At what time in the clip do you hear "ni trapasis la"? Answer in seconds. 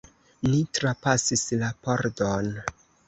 0.53-1.71